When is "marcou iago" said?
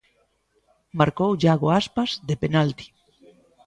0.99-1.67